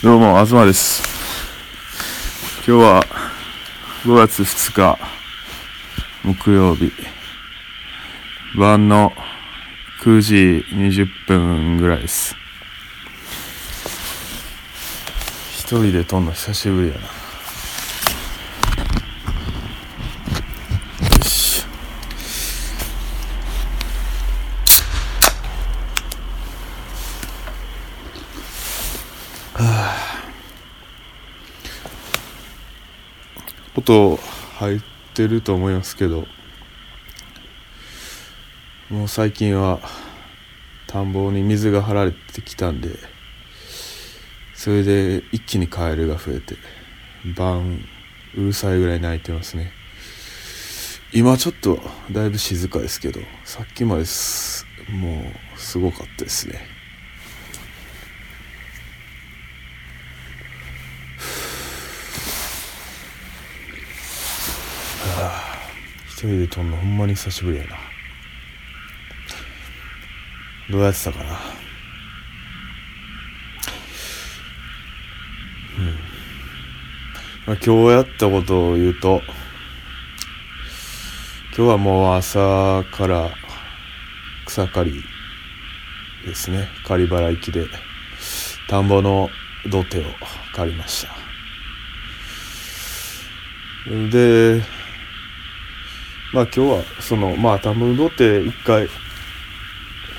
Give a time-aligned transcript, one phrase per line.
[0.00, 1.02] どうも、東です。
[2.64, 3.02] 今日は
[4.04, 4.96] 5月2日、
[6.22, 6.92] 木曜日、
[8.56, 9.12] 晩の
[10.04, 12.36] 9時20分ぐらいです。
[15.56, 17.17] 一人で撮んの久しぶりやな。
[33.90, 34.18] 音
[34.58, 34.80] 入っ
[35.14, 36.26] てると思いますけど
[38.90, 39.80] もう最近は
[40.86, 42.90] 田んぼに水が張られてきたんで
[44.54, 46.56] それで一気にカエルが増えて
[47.34, 47.80] 晩
[48.34, 49.72] うるさいぐらい鳴いてますね。
[51.12, 51.80] 今ちょっと
[52.12, 56.77] だいぶ静かですけどさっきまですもうすごかったですね。
[66.18, 67.76] 一人で撮んのほんまに久しぶりやな。
[70.68, 71.24] どうやってたかな。
[75.78, 75.86] うん、
[77.46, 79.22] まあ、今日やったことを言うと
[81.56, 83.30] 今日はもう朝から
[84.44, 85.04] 草刈り
[86.26, 86.68] ですね。
[86.84, 87.68] 刈り払い機で
[88.68, 89.30] 田んぼの
[89.70, 90.02] 土手を
[90.52, 91.14] 刈りました。
[94.10, 94.77] で
[96.32, 98.88] まあ今日はそのまあ田んぼの土手一回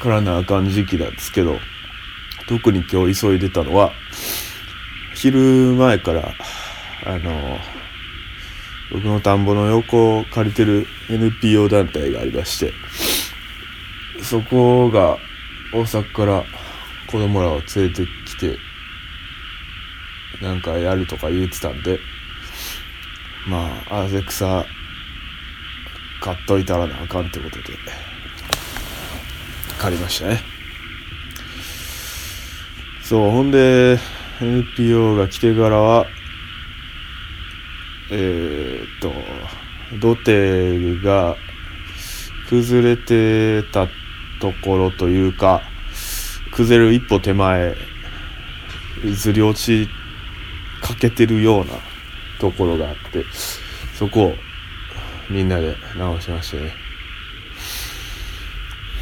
[0.02, 1.60] からなあかん時期なんですけど
[2.48, 3.92] 特に今日急いでたのは
[5.14, 6.34] 昼前から
[7.06, 7.60] あの
[8.92, 12.74] 僕の田んぼの横を借りてる NPO 団体がありまして
[14.24, 15.20] そこが
[15.74, 16.44] 大阪から
[17.08, 18.58] 子供らを連れてきて
[20.42, 22.00] なんかやるとか言ってたんで
[23.48, 24.66] まあ汗草
[26.20, 27.78] 買っといたらなあかんってことで。
[29.78, 30.42] 借りましたね。
[33.02, 33.98] そうほんで
[34.40, 36.06] NPO が来てからは
[38.12, 39.12] えー、っと
[40.00, 41.36] 土手が
[42.50, 43.88] 崩れてた
[44.40, 45.62] ところというか
[46.52, 47.76] 崩れる一歩手前
[49.16, 49.90] ずり落ち
[50.82, 51.74] かけてるような
[52.40, 53.26] ところがあって
[53.98, 54.36] そこを
[55.30, 56.74] みんなで直しましてね。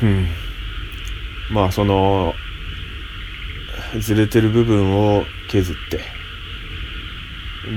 [0.04, 0.28] うん。
[1.50, 2.36] まあその
[3.98, 6.02] ずれてる部分を削って。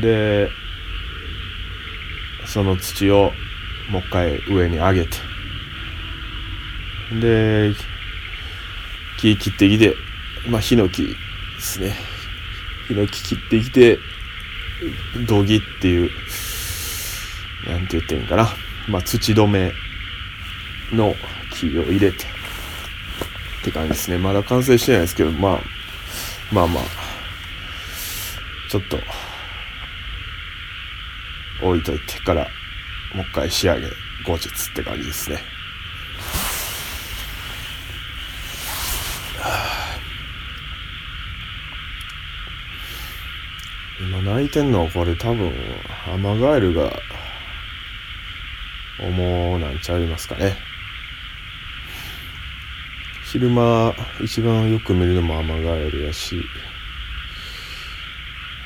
[0.00, 0.50] で
[2.44, 3.32] その土を
[3.88, 5.16] もう一回上に上げて。
[7.20, 7.72] で
[9.18, 9.94] 木切ってきて。
[10.48, 11.14] まあヒノキで
[11.60, 11.94] すね。
[12.88, 13.98] ヒノキ切ってきて
[15.26, 16.10] 土木っていう。
[17.66, 18.48] なんて言ってんかな。
[18.88, 19.72] まあ土止め
[20.92, 21.14] の
[21.52, 24.18] 木を入れてって感じですね。
[24.18, 25.60] まだ完成してないですけどまあ
[26.52, 26.84] まあまあ
[28.70, 28.98] ちょっと
[31.62, 32.48] 置いといてから
[33.14, 33.86] もう一回仕上げ
[34.24, 35.38] 後日って感じですね。
[44.00, 45.52] 今泣いてんのはこれ多分
[46.06, 46.90] アマガエルが
[49.02, 50.56] 重なんちゃいますかね。
[53.32, 56.42] 昼間一番よく見るのもアマガエルやし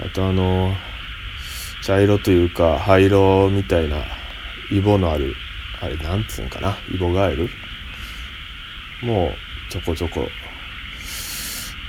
[0.01, 0.75] あとあの
[1.83, 4.03] 茶色というか灰色みたいな
[4.71, 5.35] イボのある
[5.83, 7.51] あれなんつうんかなイボガエル？
[9.03, 9.35] も
[9.69, 10.27] うちょこちょこ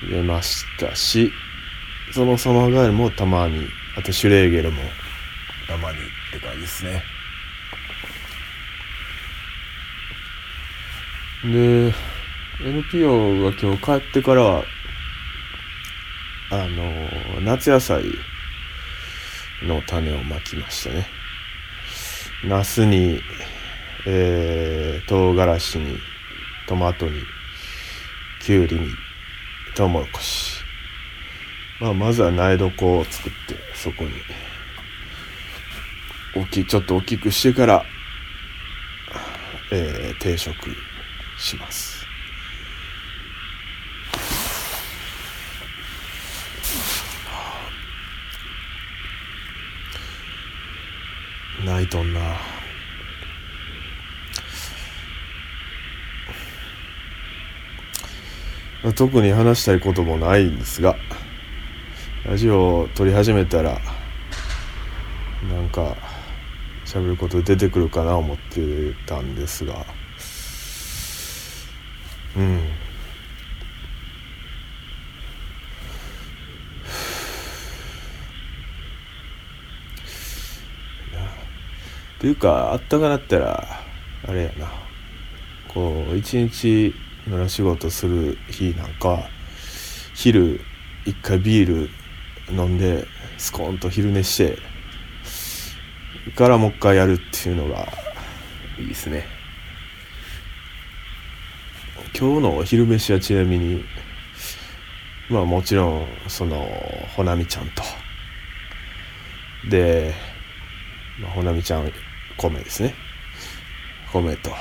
[0.09, 1.31] 出ましたし
[2.11, 4.81] そのサマーガエルもたまにあとシュレーゲルも
[5.65, 6.01] たまにっ
[6.33, 7.14] て感じですね。
[11.51, 11.93] で
[12.59, 14.63] NPO が今日帰ってからは
[16.51, 18.03] あの夏野菜
[19.63, 21.07] の種をまきましたね。
[22.43, 23.19] ナスに
[24.07, 25.97] えー、唐辛子に
[26.67, 27.23] トマトに
[28.39, 28.89] きゅうりに
[29.75, 30.63] トウモロコシ。
[31.79, 34.11] まあまずは苗床を作ってそこに
[36.35, 37.85] 大きいちょっと大きくしてから
[39.71, 40.53] えー、定食。
[41.37, 42.05] します。
[51.65, 52.19] 泣いとんな。
[58.95, 60.95] 特に話したいこともないんですが
[62.23, 63.81] ラジオを撮り始めたら
[65.51, 65.97] なんか
[66.85, 70.04] 喋ること出てくるかな思ってたんですが。
[82.25, 83.63] ていうかあったかなったら
[84.27, 84.71] あれやな。
[85.67, 86.95] こう一日
[87.27, 89.29] 野良仕事する日なんか
[90.15, 90.59] 昼
[91.05, 91.89] 一回ビール
[92.49, 93.05] 飲んで
[93.37, 94.57] スコーンと昼寝して
[96.35, 97.87] からもう一回やるっていうのが
[98.79, 99.27] いいですね。
[102.19, 103.85] 今日のお昼飯はちなみに
[105.29, 106.67] まあもちろんその
[107.15, 107.83] ほなみちゃんと。
[109.69, 110.15] で、
[111.19, 111.91] まあ、ほなみちゃん
[112.37, 112.95] 米ですね。
[114.11, 114.51] 米と。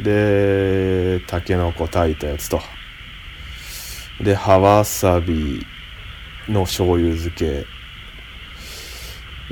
[0.00, 2.60] でたけのこ炊いたやつと。
[4.20, 5.66] で葉わさび
[6.48, 7.66] の醤油漬け。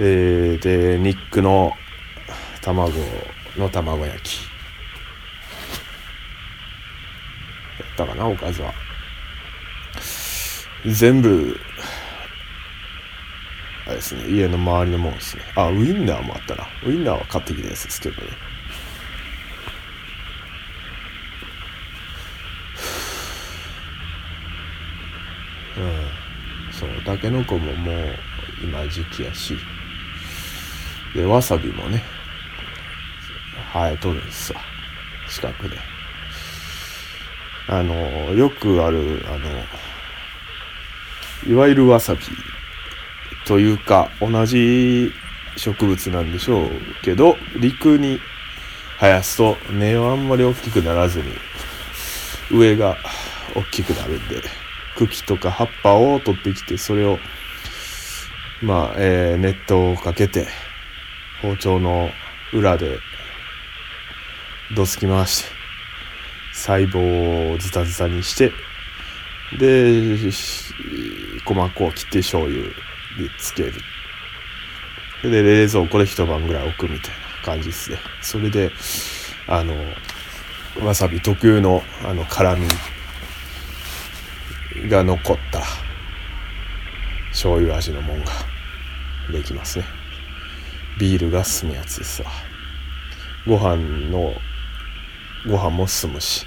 [0.00, 1.72] えー、で肉の
[2.60, 2.92] 卵
[3.56, 4.44] の卵焼き。
[7.80, 8.72] やったかなおかずは。
[10.86, 11.58] 全部
[13.88, 14.28] あれですね。
[14.28, 15.42] 家の周りのもんですね。
[15.54, 16.66] あウインナーもあったな。
[16.84, 18.28] ウインナーは買ってきたやつですけどね。
[25.78, 26.72] うん。
[26.72, 26.90] そう。
[27.02, 28.18] たけのこももう
[28.62, 29.56] 今時期やし。
[31.14, 32.02] でわさびもね。
[33.72, 34.60] 生えとるんですわ。
[35.30, 35.78] 近くで。
[37.68, 37.94] あの
[38.34, 39.48] よくあるあの
[41.50, 42.20] いわゆるわさび。
[43.48, 45.10] というか同じ
[45.56, 46.70] 植物なんでしょう
[47.02, 48.20] けど陸に
[49.00, 51.32] 生やすと根はあんまり大きくならずに
[52.50, 52.98] 上が
[53.56, 54.42] 大きくなるんで
[54.98, 57.18] 茎とか葉っぱを取ってきてそれを
[58.60, 60.46] まあ、えー、熱湯をかけて
[61.40, 62.10] 包丁の
[62.52, 62.98] 裏で
[64.76, 65.50] どつき回して
[66.52, 68.52] 細胞をズタズタにして
[69.58, 70.30] で
[71.46, 72.87] 細かを切って醤油。
[73.38, 73.72] つける。
[75.22, 77.98] で冷蔵庫で一晩ぐらい置くみたいな感じですね。
[78.22, 78.70] それで
[79.46, 79.74] あの
[80.84, 82.68] わさび特有のあの辛み
[84.88, 85.62] が残った
[87.30, 88.30] 醤油味のもんが
[89.32, 89.84] できますね。
[90.98, 92.30] ビールが進むやつですわ。
[93.46, 93.76] ご飯
[94.10, 94.34] の
[95.46, 96.46] ご飯も進むし。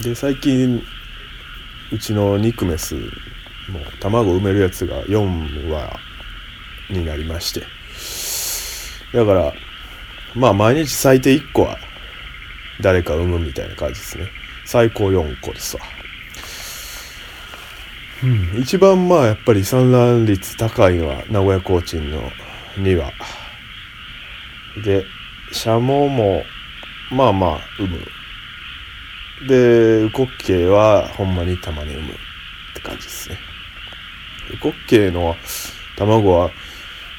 [0.00, 0.84] で最近
[1.90, 5.98] うちの肉メスも卵埋めるやつが4羽
[6.90, 7.62] になりまして。
[9.12, 9.54] だから
[10.34, 11.78] まあ毎日最低1個は
[12.80, 14.28] 誰か産むみたいな感じですね。
[14.66, 15.82] 最高4個ですわ。
[18.22, 22.30] うん一番まあやっぱり産卵率高いのは名古屋コーチンの
[22.76, 23.12] 2羽。
[24.82, 25.06] で
[25.52, 26.44] シャモも
[27.10, 28.06] まあまあ産む。
[29.46, 32.16] でウコッケイはほんまにたまに産むっ
[32.74, 33.38] て感じですね。
[34.52, 35.36] ウコッケイの
[35.96, 36.50] 卵は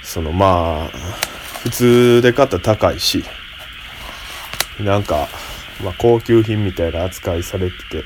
[0.02, 0.88] そのまあ
[1.64, 3.24] 普通で買ったら高いし
[4.80, 5.28] なんか、
[5.84, 8.04] まあ、高級品みたいな扱いされてて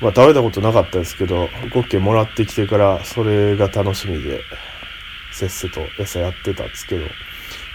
[0.00, 4.44] まあ食べたことなかったですけどウコッケイもらってきてからそれが楽しみで
[5.32, 7.06] せっせと餌やってたんですけど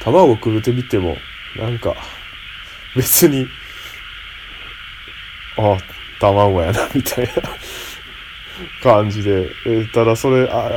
[0.02, 1.18] 卵食うてみても
[1.58, 1.96] なんか
[2.96, 3.48] 別に
[5.58, 5.78] あ
[6.20, 7.34] 卵やなみたいな
[8.82, 10.70] 感じで、えただそれあ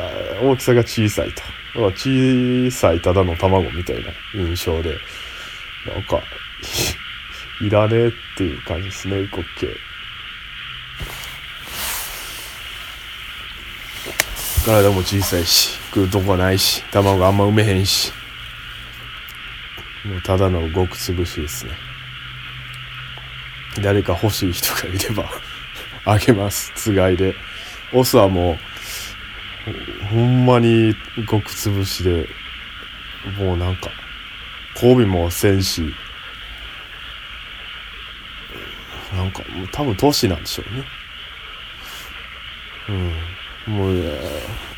[0.42, 1.42] 大きさが小さいと。
[1.72, 4.99] 小さいただの卵みたいな印象で。
[5.87, 6.20] なんか
[7.60, 9.70] いらねえっていう感じですねウコッケイ
[14.66, 18.12] 体も小さいし食うとこないし卵あんま産めへんし。
[20.04, 21.89] もうただのごくつぶしですね。
[23.83, 25.31] 誰か欲しい人がいれば
[26.05, 26.73] あげます。
[26.75, 27.35] つがいで。
[27.93, 28.59] オスはも
[29.67, 30.95] うほんまに
[31.27, 32.29] ごくつぶしで
[33.37, 33.91] もうなんか
[34.77, 35.93] 交尾もせんし
[39.12, 40.85] なんかもう多分年なんでしょうね。
[43.67, 43.75] うん。
[43.75, 44.19] もう、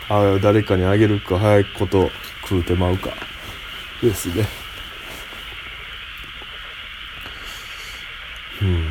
[0.09, 2.11] あ誰かにあげるか早いこと
[2.43, 3.11] 食うてまうか。
[4.03, 4.47] ですね
[8.61, 8.89] うん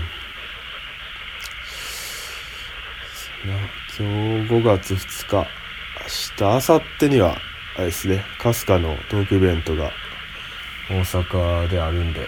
[4.00, 5.48] 今日5月2日
[6.40, 7.36] 明日明後日には
[7.76, 9.92] あれですねかすかのトークイベントが
[10.88, 12.28] 大阪であるんで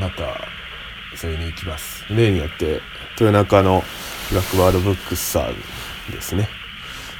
[0.00, 0.40] また
[1.16, 2.04] それに行きます。
[2.12, 2.80] 例によって
[3.20, 3.84] 豊中の
[4.28, 6.48] ブラックバードブックスさんですね。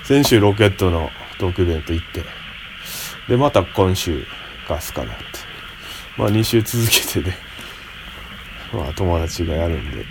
[0.03, 2.25] 先週ロケットのトークイベント行って
[3.29, 4.25] でまた今週
[4.69, 5.23] ガスかなって。
[6.17, 7.39] まあ2週続けてね
[8.73, 10.05] まあ友達がやるんで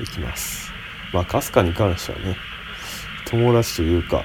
[0.00, 0.72] 行きます。
[1.12, 2.36] まあかすかに関してはね
[3.26, 4.24] 友達というか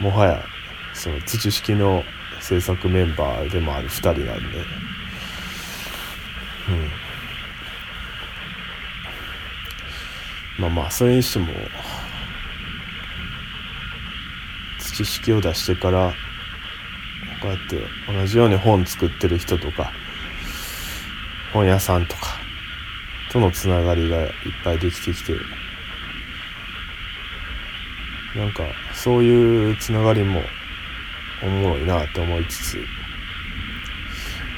[0.00, 0.44] もはや
[0.94, 2.04] その土式の
[2.40, 4.58] 制作メンバーでもある2人なんで。
[6.68, 6.90] うん。
[10.60, 11.46] まあまあそれにしても
[14.78, 16.14] 土式を出してから
[17.40, 19.92] こうやって同じように本作ってる人とか
[21.52, 22.40] 本屋さんとか
[23.30, 24.30] とのつながりがいっ
[24.62, 25.34] ぱいできてきて
[28.36, 30.42] なんかそういうつながりも
[31.42, 32.76] おもろいなって思いつつ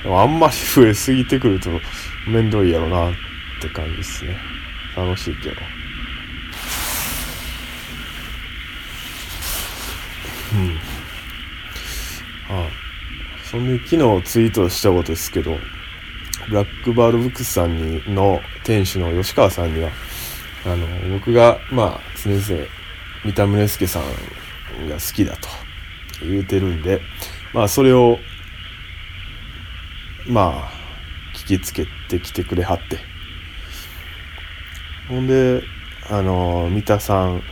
[0.02, 1.70] でもあんまり増えすぎてくると
[2.26, 3.14] 面倒いやろなっ
[3.60, 4.36] て感じですね。
[4.96, 5.56] 楽しいけど。
[10.54, 10.78] うん。
[12.50, 12.68] あ
[13.44, 15.58] そんで昨日ツイートしたことですけど
[16.48, 19.90] ブラックバードブックスさんにの店主の吉川さんには
[20.66, 22.66] あの僕がまあ常々
[23.24, 25.48] 三田宗介さんが好きだと
[26.22, 27.00] 言うてるんで
[27.52, 28.18] まあそれを
[30.26, 30.70] まあ
[31.34, 33.12] 聞きつけてきてくれはって。
[35.08, 35.62] ほんで
[36.08, 37.42] あの三田さん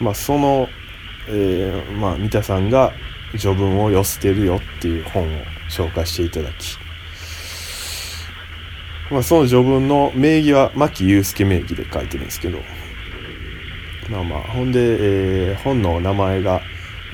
[0.00, 0.68] まあその、
[1.28, 2.92] えー、まあ三田さんが
[3.38, 6.76] 序文を寄せてるよっていう本を紹介していただき
[9.10, 12.58] まあ、その序文の名義は牧祐介名義で書いてるんですけど
[14.08, 14.40] まあまあ。
[14.40, 16.62] ほんで、えー、本の名前が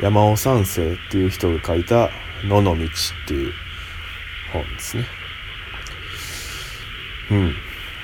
[0.01, 2.11] 山尾三世っていう人が書いた
[2.45, 2.89] 「野の道」っ
[3.27, 3.53] ていう
[4.53, 5.07] 本ですね。
[7.31, 7.55] うん。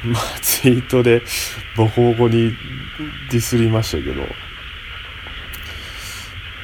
[0.12, 1.23] まあツイートで
[1.76, 2.57] ボコボコに
[3.31, 4.26] ディスりましたけど。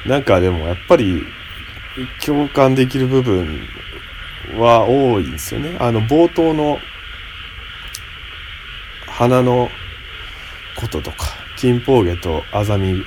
[0.05, 1.23] なんかでもやっぱり
[2.25, 3.67] 共感できる部分
[4.57, 5.77] は多いんですよね。
[5.79, 6.79] あの冒頭の
[9.07, 9.69] 花の
[10.75, 11.42] こととか。
[11.63, 13.05] 金峰毛とアザミ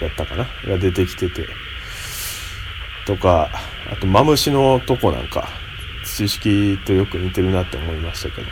[0.00, 0.46] やったかな？
[0.66, 1.46] が出てきてて。
[3.04, 3.50] とか
[3.92, 5.46] あとマムシのとこなんか。
[6.02, 8.48] 知識とよく似てるなって思いましたけど。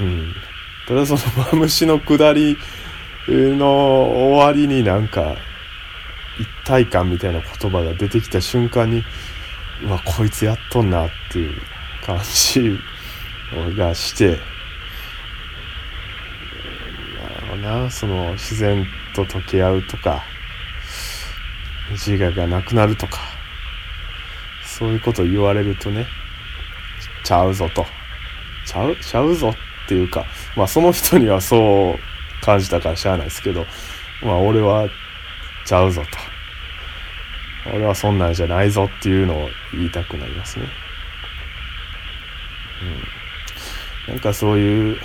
[0.00, 0.34] うん。
[0.88, 1.20] ただその
[1.52, 2.58] マムシの下り
[3.28, 5.36] の終わりになんか
[6.40, 9.04] 一体感みたいな言葉が出てきた瞬間に
[9.84, 11.62] うわこいつやっとんなっていう
[12.04, 12.80] 感じ
[13.76, 14.51] がして。
[17.62, 20.24] なその自然と溶け合うとか
[21.92, 23.20] 自我がなくなるとか
[24.64, 26.06] そういうことを言われるとね
[27.24, 27.86] ちゃうぞと。
[28.66, 30.24] ちゃうちゃうぞっていうか
[30.56, 33.64] まあその人にはそう感じたからしゃあないですけど
[34.22, 34.88] まあ俺は
[35.64, 36.08] ちゃうぞと。
[37.70, 40.66] 俺はそんなんじゃないぞっていうのを言いたくなりますね。
[44.08, 44.98] うん、なんかそういう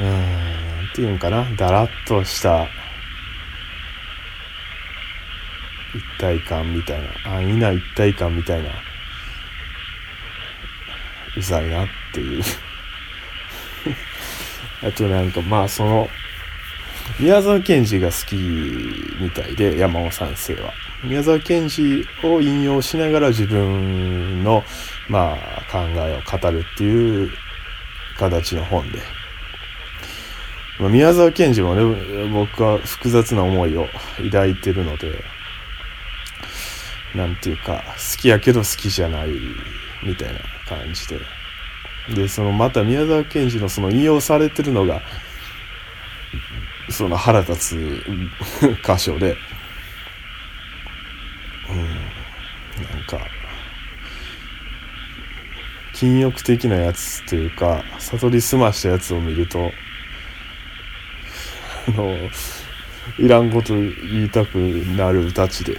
[0.00, 2.68] うん、ていうんかな、だらっとした。
[5.94, 8.68] 一体感みたいな、安易な一体感みたいな、
[11.38, 12.42] うざいなっていう。
[14.86, 16.10] あとなんかまあその、
[17.18, 20.74] 宮沢賢治が好きみたいで、山尾三世は。
[21.02, 24.62] 宮沢賢治を引用しながら自分の、
[25.08, 27.30] まあ、考えを語るっていう
[28.18, 29.19] 形の本で。
[30.80, 35.22] まあ、宮沢賢治もね、僕は複雑な思いを抱いてるので、
[37.14, 39.28] なんていうか、好きやけど好きじゃない
[40.02, 41.20] みたいな感じで。
[42.14, 45.02] で、そのまた宮沢賢治のその引用されてるのが、
[46.88, 48.02] その腹立つ
[48.82, 49.36] 箇所で、
[51.68, 51.76] うん、
[52.84, 53.26] なんか、
[55.92, 59.72] 禁欲的なやつというか、悟り澄ましたやつを見ると、
[61.88, 62.16] の
[63.18, 65.78] いらんこと言いたくなるたちで。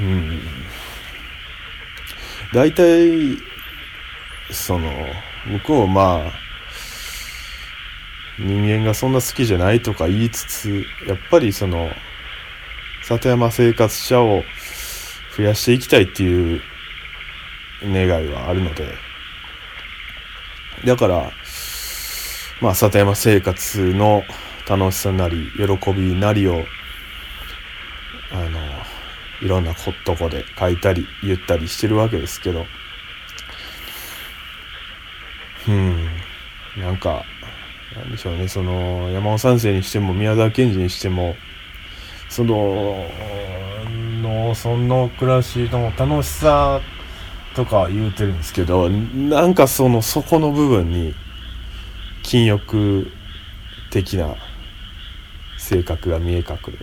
[0.00, 0.40] うん。
[2.52, 3.36] 大体
[4.50, 4.90] その
[5.52, 6.32] 僕もまあ
[8.38, 11.90] 人間がそんな好きじゃないとか言いつつやっぱりその
[13.02, 14.44] 里山生活者を
[15.36, 16.62] 増やしていきたいっていう
[17.82, 19.08] 願いはあるので。
[20.84, 21.32] だから
[22.60, 24.22] まあ、里山生活の
[24.68, 26.64] 楽しさなり、喜びなりを、
[28.32, 28.58] あの、
[29.40, 32.66] いろんなことこで書いたり言ったりしてるわけですけど。
[35.68, 36.08] うん。
[36.76, 37.24] なんか
[37.96, 38.48] なんでしょうね。
[38.48, 41.36] その山尾三世にしても宮沢賢治にしても
[42.28, 43.06] その
[44.22, 46.80] 農村の暮らしの楽しさ
[47.54, 51.14] とか言うてるんですけどなんかそのそこの部分に
[52.28, 53.10] 禁欲
[53.90, 54.36] 的な
[55.56, 56.74] 性格が見え隠れ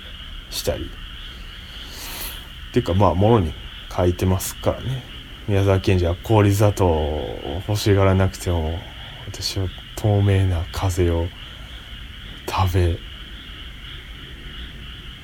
[0.50, 0.86] したり。
[0.86, 3.54] っていうかまあものに
[3.96, 5.04] 書いてますからね。
[5.48, 8.80] 宮沢賢治は氷砂糖を欲しがらなくても
[9.28, 11.28] 私は透明な風を
[12.50, 12.82] 食べ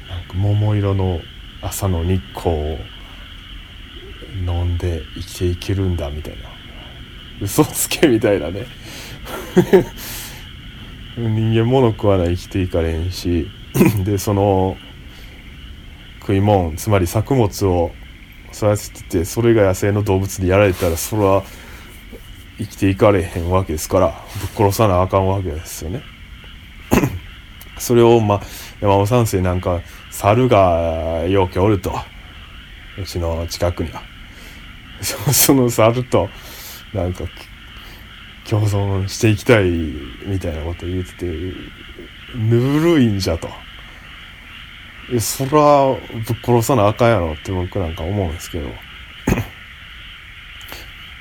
[0.07, 1.19] なんか桃色の
[1.63, 2.77] 朝の日光を
[4.45, 6.51] 飲んで生きていけるんだみたいな。
[7.41, 8.67] 嘘つけみたいなね。
[11.17, 13.47] 人間物食わない生きていかれんし
[14.03, 14.77] でその
[16.21, 17.91] 食い物つまり作物を
[18.53, 21.43] 育ててそれが野生の動物にやられたらそれは
[22.57, 26.03] 生きていかれへんわけですからぶっ殺さなあかんわけですよね。
[27.79, 28.41] それをまあ
[28.79, 31.97] 山尾三世なんか猿がようけおると
[32.97, 34.03] うちの近くには
[35.01, 36.29] その猿と
[36.93, 37.23] なんか
[38.51, 39.69] 共存していきたい
[40.25, 41.25] みたいなこと言ってて
[42.35, 43.47] ぬるいんじゃと。
[45.21, 45.55] そらぶ
[46.33, 48.67] っ殺さなあかんやろって僕なんか思うんですけど。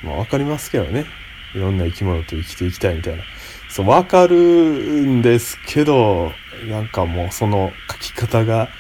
[0.02, 1.06] まあ分かりますけどね。
[1.54, 3.22] いろんな生き物と生きていきたいみたいな。
[3.68, 6.32] そう分かるんですけど
[6.68, 8.70] なんかもうその書き方が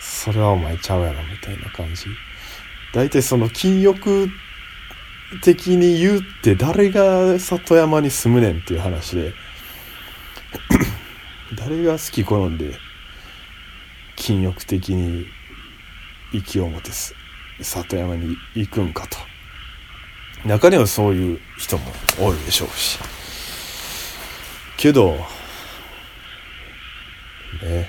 [0.00, 2.06] それはお前ちゃうやろみたいな感じ。
[2.94, 4.30] 大体その禁欲
[5.42, 9.34] 的に言うって誰が里山に住むねんっていう話で
[11.56, 12.74] 誰が好き好んで
[14.16, 15.26] 禁欲的に
[16.32, 17.14] 息を持てす
[17.60, 19.18] 里山に行くんかと。
[20.46, 21.84] 中にはそういう人も
[22.20, 22.98] おるでしょうし。
[24.76, 25.16] けど
[27.62, 27.88] ね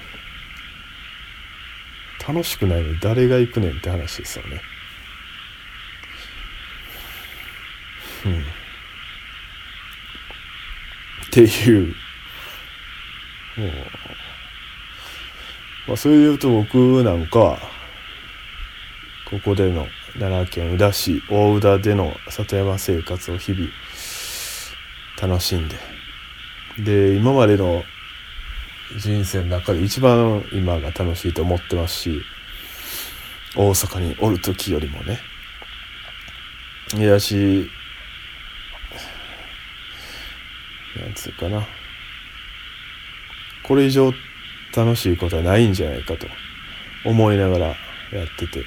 [2.28, 4.62] 楽しくないのに誰が行くねんって話ですよね。
[8.26, 8.42] うん。
[8.42, 8.44] っ
[11.32, 11.96] ていう。
[13.58, 13.72] もう
[15.88, 17.58] まあ、それで言うと僕なんか
[19.30, 19.88] ここでの
[20.20, 23.70] 奈良県宇陀市大宇陀での里山生活を日々
[25.20, 25.78] 楽しんで。
[26.78, 27.84] で今までの
[28.98, 32.22] 人生の中で一番今が楽しいと思ってますし
[33.56, 35.20] 大阪におる時よりもね。
[36.96, 37.70] いやし
[41.00, 41.68] なんつうかな。
[43.64, 44.12] これ以上
[44.76, 46.28] 楽しいことはないんじゃないかと
[47.06, 47.78] 思いながらやっ
[48.38, 48.66] てて、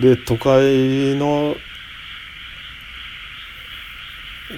[0.00, 1.56] うん、で都会の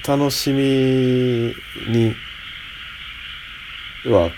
[0.06, 1.54] 楽しみ
[1.88, 2.14] に
[4.04, 4.30] は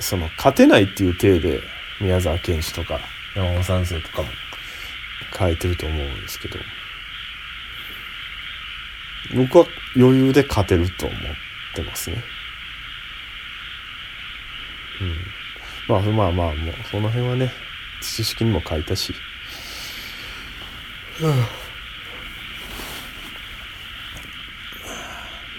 [0.00, 1.60] その勝てないっていう体で
[2.00, 3.00] 宮沢賢治とか
[3.34, 4.28] 山本三世とかも
[5.36, 6.58] 書いてると思うんですけど。
[9.34, 11.20] 僕は余裕で勝てると思っ
[11.74, 12.24] てますね。
[15.00, 15.16] うん。
[15.88, 17.52] まあまあまあ、もうその辺はね、
[18.00, 19.14] 知識にも書いたし。
[21.20, 21.44] うん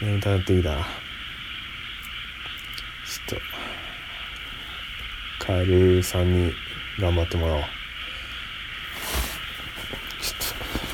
[0.02, 0.78] 眠たなってきたな。
[0.78, 0.86] ちょっ
[5.40, 6.54] と、カエルさんに
[6.98, 7.62] 頑張ってもらおう。
[10.22, 10.46] ちょっと、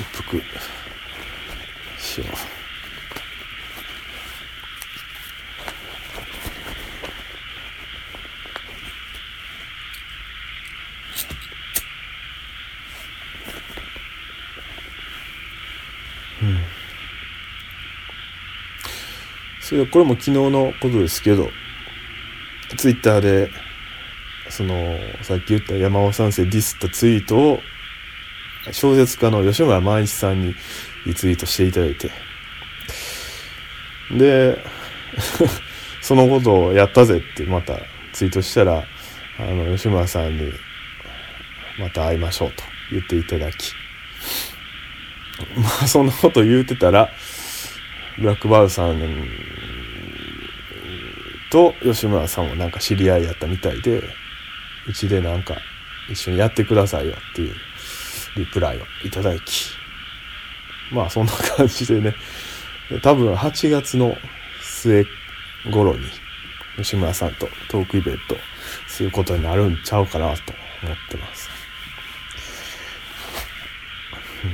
[0.01, 0.41] 一服
[1.99, 2.29] しよう。
[19.65, 21.49] それこれも昨日のことですけど
[22.77, 23.49] ツイッターで
[24.47, 27.59] そのさっき言った山尾三世ディスったツイートを
[28.71, 30.53] 小説家の吉村万一さんに
[31.07, 32.11] リツイートしていただいて。
[34.11, 34.59] で
[35.99, 37.79] そのことをやったぜってまた
[38.13, 38.83] ツイートしたら
[39.39, 40.53] あの吉村さんに
[41.79, 43.73] また会いましょうと言っていただき。
[45.57, 47.09] まあそんなこと言うてたら
[48.17, 48.99] ブラックバードさん
[51.49, 54.03] と吉村さんもなんか知り合いやったみたいで
[54.87, 55.57] うちでなんか
[56.09, 57.55] 一緒にやってくださいよっていう
[58.35, 59.71] リプライをいただき
[60.91, 62.15] まあそんな感じでね
[63.01, 64.15] 多分8月の
[64.61, 65.05] 末
[65.71, 66.11] 頃に
[66.77, 68.35] 西村さんとトークイベント
[68.87, 70.53] することになるんちゃうかなと
[70.83, 71.49] 思ってます。
[74.43, 74.51] うん、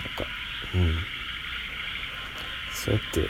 [0.00, 0.24] なんか、
[0.74, 1.06] うん。
[2.70, 3.28] そうやって、うん。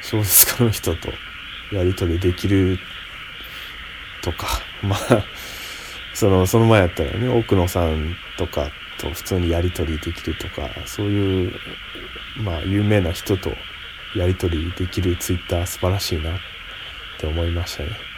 [0.00, 1.12] 小説家の人と
[1.72, 2.78] やり取りできる
[4.22, 5.24] とか、 まあ、
[6.12, 11.52] その、その前やったらね、奥野さんとかと普通にやり取りできるとか、そういう、
[12.36, 13.56] まあ、有名な人と
[14.14, 16.40] やり取りできるツイッター素晴らしいなっ
[17.18, 18.13] て思いましたね。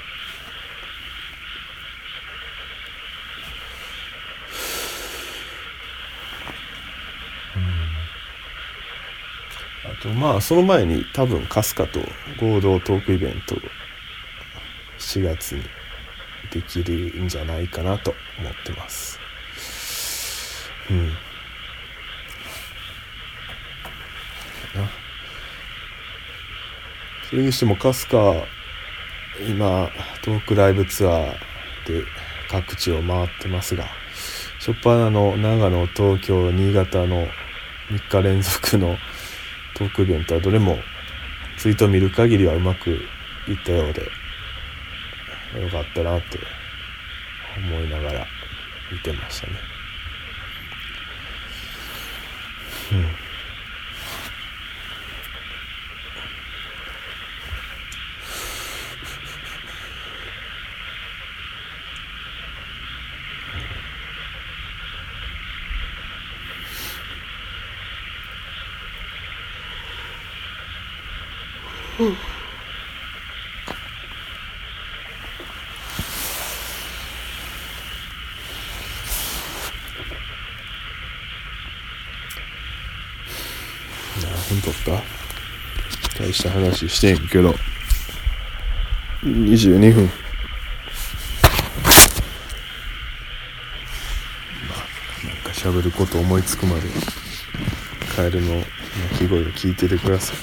[10.07, 12.01] とまあその前に多分春日と
[12.41, 13.57] 合同トークイベント
[14.99, 15.63] 4月に
[16.51, 19.19] できるんじゃないかなと思ってます。
[20.91, 21.13] うん。
[27.29, 28.09] それにしても春日
[29.49, 29.91] 今
[30.23, 31.33] トークライブツアー
[31.87, 32.05] で
[32.49, 33.87] 各地を回ってますが
[34.61, 37.27] 初っ端の長野東京新潟の
[37.91, 38.97] 3日連続の
[39.77, 40.79] トークイベントはどれも
[41.59, 42.91] ツイートを見る限りはうまく
[43.47, 44.01] いったようで
[45.61, 46.39] よかったなって
[47.59, 48.27] 思いながら
[48.91, 49.53] 見てましたね。
[52.93, 53.26] うん
[84.49, 85.03] 本当か？
[86.19, 87.55] 大した話してんけど。
[89.23, 90.05] 22分。
[90.05, 90.11] ま
[94.75, 96.83] あなんか喋ること思いつくまで
[98.15, 98.65] カエルの鳴
[99.19, 100.37] き声を聞いててください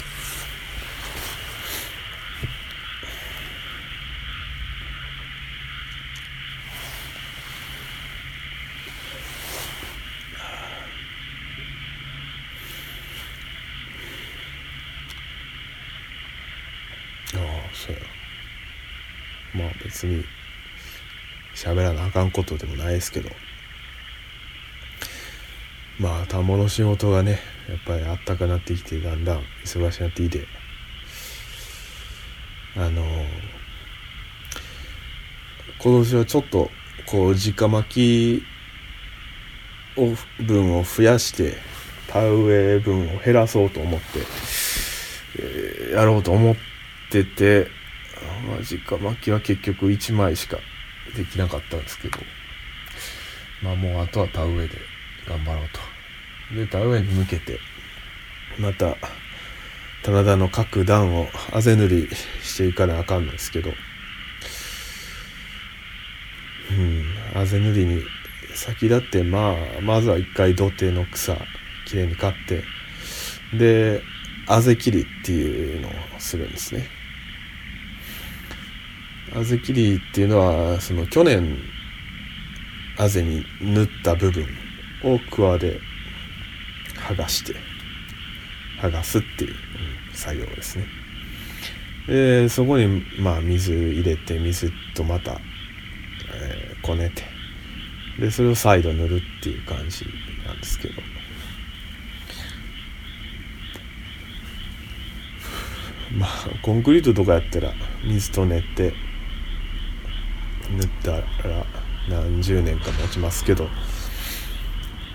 [17.74, 18.02] そうや
[19.56, 20.24] まあ別に
[21.56, 23.30] 喋らなあかんことでもないですけど。
[26.00, 30.48] まあ田んぼの仕事がねやっぱりあったかなってきてだんだん忙しくなってきて。
[32.76, 33.04] あの
[35.80, 36.72] 今年はちょっと
[37.06, 38.44] こう直巻き
[39.96, 41.58] を分を増やして
[42.08, 44.06] 田植え分を減らそうと思って、
[45.38, 46.74] えー、やろうと思って
[47.14, 47.68] てて、
[48.50, 50.58] マジか、巻きは結局1枚しか
[51.16, 52.20] できなかったんですけど、
[53.62, 54.78] まあもうあとは田植えで
[55.28, 56.56] 頑張ろうと。
[56.56, 57.60] で、田植えに向けて、
[58.58, 58.98] また、
[60.04, 62.10] 棚田の各段をあぜ塗り
[62.42, 63.72] していかなあかんのですけど、
[66.72, 68.04] うん、あぜ塗りに
[68.54, 71.38] 先立って、まあ、まずは一回土手の草、
[71.86, 72.64] きれいに刈って、
[73.58, 74.02] で、
[74.48, 77.03] あぜ切りっていうのをするんですね。
[79.36, 81.58] あぜ切りっていうのはその去年
[82.98, 84.46] あぜに縫った部分
[85.04, 85.80] をクワで
[86.96, 87.56] 剥がして
[88.80, 89.56] 剥がすっていう、
[90.14, 90.86] 作業ですね。
[92.08, 95.40] でそこにまあ水入れて水とまた、
[96.34, 97.24] えー、こねて
[98.20, 100.06] でそれを再度塗るっていう感じ
[100.46, 101.02] なんですけど。
[106.16, 106.30] まあ
[106.62, 108.94] コンクリートとかやったら水と練って
[110.74, 111.24] 塗ったら
[112.10, 113.68] 何十年か持ちますけど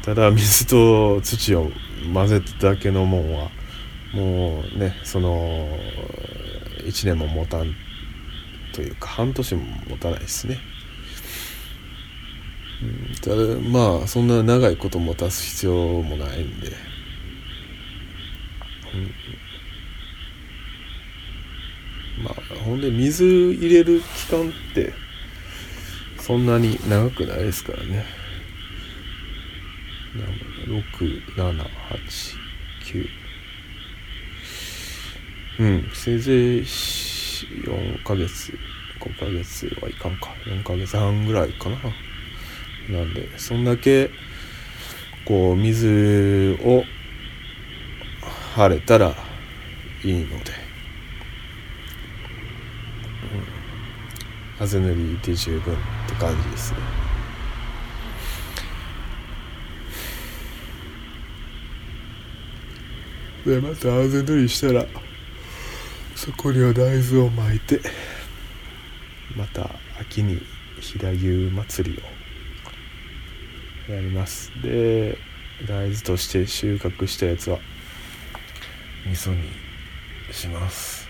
[0.02, 1.70] ただ水と土を
[2.14, 3.50] 混ぜただけのもんは
[4.14, 5.68] もうねその
[6.86, 7.74] 1年も持たん
[8.72, 10.58] というか半年も持たないですね。
[13.20, 16.68] ただまあそんな長いこと持たす必要もないんで、
[22.18, 24.94] うん、まあほんで水入れる期間って
[26.28, 28.04] そんなに長くないですからね。
[30.66, 33.08] 6789
[35.60, 38.52] うんせいぜい4ヶ月
[39.00, 40.34] 5ヶ月はいかんか。
[40.44, 41.78] 4ヶ月半ぐらいかな。
[42.90, 44.10] なんでそんだけ
[45.24, 46.84] こう水を
[48.54, 49.16] 晴れたら
[50.04, 50.67] いいので、
[54.58, 55.76] うん、あぜ塗りで十分っ
[56.08, 56.78] て感じですね。
[63.46, 64.86] でまたあぜ塗りしたら
[66.14, 67.80] そこには大豆を巻いて
[69.34, 70.42] また秋に
[70.80, 72.02] 飛騨牛祭り
[73.88, 74.52] をやります。
[74.60, 75.16] で
[75.66, 77.58] 大豆として収穫したやつは
[79.06, 79.48] 味噌に
[80.32, 81.07] します。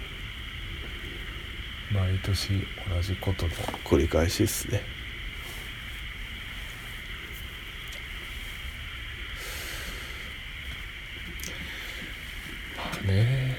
[1.90, 3.52] 毎年同じことの
[3.84, 4.82] 繰り返しですね
[12.76, 13.56] まあね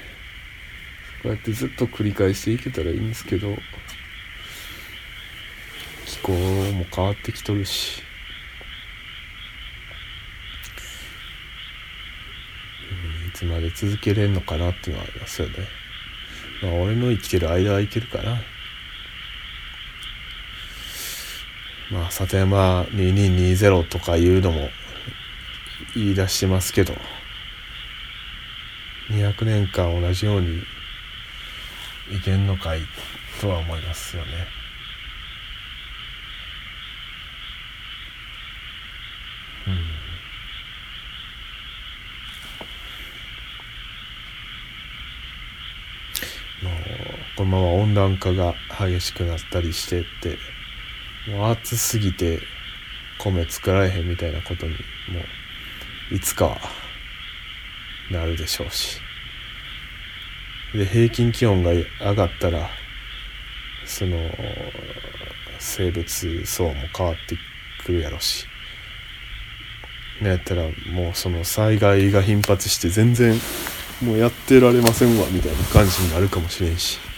[1.22, 3.56] こうやってずっと繰り返していけたらいいんですけど
[6.06, 8.02] 気候も変わってきとるし。
[13.30, 15.79] いつまで続けれんのかなっていうのはありますよね。
[16.62, 18.42] まあ俺の生きてる間はいけるかな
[21.90, 24.68] まあ里山2220とかいうのも
[25.94, 26.94] 言い出してますけど。
[29.10, 30.62] 200年間同じように
[32.12, 32.80] いけんのかい
[33.40, 34.30] とは思いますよね
[46.62, 46.74] もう
[47.36, 50.38] このまま温暖化が激しくなったりしてって
[51.30, 52.40] もう暑すぎて
[53.18, 55.20] 米作られへんみたいなことにも
[56.12, 56.58] ういつかは
[58.10, 59.00] なるでしょうし。
[60.72, 62.70] で平均気温が上がったら
[63.84, 64.18] その
[65.58, 67.36] 生物層も変わって
[67.84, 68.46] くるやろし。
[70.22, 73.34] なやったらもうその災害が頻発して全然
[74.02, 77.09] もうやってられませんわみたいな感じになるかもしれんし。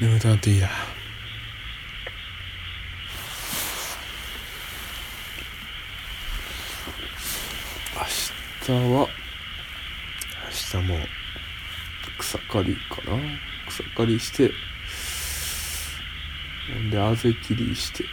[0.00, 0.68] 眠たなっていいな
[7.96, 9.08] 明日は
[10.74, 10.98] 明日も
[12.18, 13.18] 草刈りかな。
[13.66, 14.52] 草刈りして
[16.72, 18.04] ほんであぜ切りして。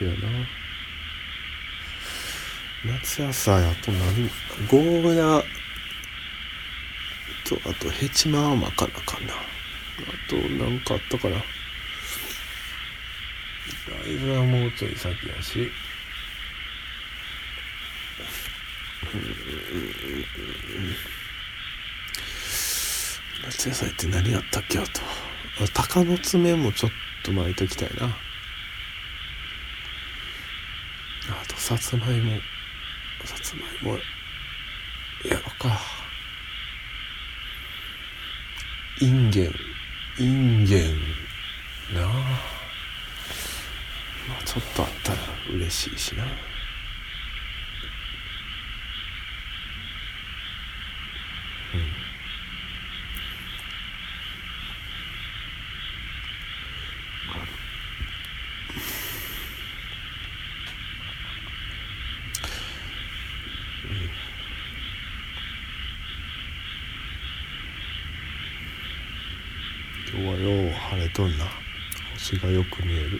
[0.00, 0.61] やな。
[2.84, 4.28] 夏野菜あと何
[4.68, 5.42] ゴーヤ
[7.44, 9.34] とあとヘチマはまかなかな。
[9.34, 9.36] あ
[10.28, 11.36] と何かあったかな。
[14.04, 15.70] 大豆はもうちょい先やし。
[23.44, 25.00] 夏野菜って何やったっけあと。
[25.72, 26.90] 鷹の爪もちょっ
[27.22, 28.06] と巻いときたいな。
[28.06, 28.12] あ
[31.46, 32.40] とさつまいも。
[33.24, 33.98] さつまいも。
[35.24, 35.80] やろか。
[39.00, 39.54] インゲン
[40.18, 40.98] インゲン
[41.94, 42.02] な。
[42.02, 42.62] あ
[44.28, 45.18] まあちょっとあったら
[45.52, 46.24] 嬉しいしな
[70.12, 71.46] 今日はよう晴れとんな
[72.12, 73.18] 星がよく見える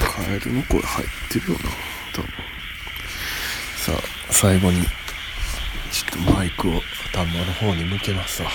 [0.00, 1.64] カエルの声入ってるよな。
[2.14, 2.28] 多分。
[3.76, 4.82] さあ最後に
[5.90, 6.80] ちょっとマイクを
[7.12, 8.50] 頭の方に向けますわ。